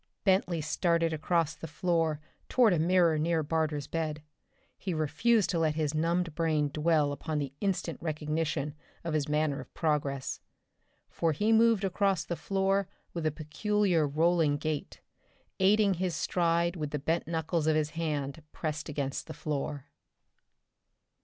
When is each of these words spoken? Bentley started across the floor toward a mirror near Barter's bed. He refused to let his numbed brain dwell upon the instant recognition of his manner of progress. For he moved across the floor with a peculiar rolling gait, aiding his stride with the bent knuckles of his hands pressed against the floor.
Bentley 0.23 0.61
started 0.61 1.13
across 1.13 1.53
the 1.53 1.67
floor 1.67 2.19
toward 2.49 2.73
a 2.73 2.79
mirror 2.79 3.19
near 3.19 3.43
Barter's 3.43 3.85
bed. 3.85 4.23
He 4.75 4.95
refused 4.95 5.51
to 5.51 5.59
let 5.59 5.75
his 5.75 5.93
numbed 5.93 6.33
brain 6.33 6.69
dwell 6.73 7.11
upon 7.11 7.37
the 7.37 7.53
instant 7.61 7.99
recognition 8.01 8.73
of 9.03 9.13
his 9.13 9.29
manner 9.29 9.59
of 9.59 9.71
progress. 9.75 10.39
For 11.11 11.33
he 11.33 11.53
moved 11.53 11.83
across 11.83 12.23
the 12.25 12.35
floor 12.35 12.87
with 13.13 13.27
a 13.27 13.31
peculiar 13.31 14.07
rolling 14.07 14.57
gait, 14.57 15.01
aiding 15.59 15.93
his 15.93 16.15
stride 16.15 16.75
with 16.75 16.89
the 16.89 16.97
bent 16.97 17.27
knuckles 17.27 17.67
of 17.67 17.75
his 17.75 17.91
hands 17.91 18.39
pressed 18.51 18.89
against 18.89 19.27
the 19.27 19.35
floor. 19.35 19.85